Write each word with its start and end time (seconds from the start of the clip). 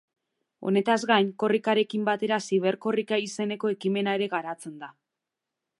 Honetaz 0.69 0.95
gain, 1.11 1.29
Korrikarekin 1.43 2.07
batera 2.07 2.41
Ziberkorrika 2.49 3.21
izeneko 3.27 3.73
ekimena 3.75 4.17
ere 4.21 4.31
garatzen 4.35 4.81
da. 4.85 4.91